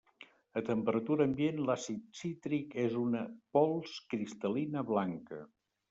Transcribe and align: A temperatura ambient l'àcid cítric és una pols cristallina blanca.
A 0.61 0.61
temperatura 0.69 1.27
ambient 1.31 1.61
l'àcid 1.67 2.09
cítric 2.21 2.75
és 2.87 2.99
una 3.05 3.23
pols 3.59 3.97
cristallina 4.15 4.89
blanca. 4.95 5.45